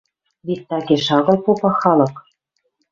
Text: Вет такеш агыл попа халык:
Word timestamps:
Вет 0.47 0.61
такеш 0.69 1.05
агыл 1.17 1.37
попа 1.45 1.69
халык: 1.79 2.15